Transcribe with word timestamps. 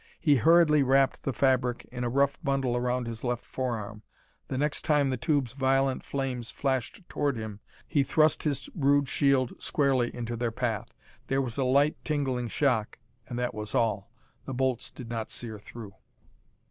He 0.19 0.37
hurriedly 0.37 0.81
wrapped 0.81 1.21
the 1.21 1.31
fabric 1.31 1.85
in 1.91 2.03
a 2.03 2.09
rough 2.09 2.39
bundle 2.43 2.75
around 2.75 3.05
his 3.05 3.23
left 3.23 3.45
forearm. 3.45 4.01
The 4.47 4.57
next 4.57 4.81
time 4.81 5.11
the 5.11 5.15
tubes' 5.15 5.53
violet 5.53 6.01
flames 6.01 6.49
flashed 6.49 7.03
toward 7.07 7.37
him 7.37 7.59
he 7.87 8.01
thrust 8.01 8.41
his 8.41 8.67
rude 8.73 9.07
shield 9.07 9.61
squarely 9.61 10.09
into 10.15 10.35
their 10.35 10.49
path. 10.51 10.91
There 11.27 11.39
was 11.39 11.55
a 11.59 11.63
light 11.63 11.97
tingling 12.03 12.47
shock, 12.47 12.97
and 13.27 13.37
that 13.37 13.53
was 13.53 13.75
all. 13.75 14.11
The 14.45 14.55
bolts 14.55 14.89
did 14.89 15.07
not 15.07 15.29
sear 15.29 15.59
through. 15.59 15.93